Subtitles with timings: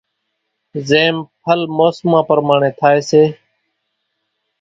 [0.89, 3.23] زيم ڦل موسمان پرماڻي ٿائي سي۔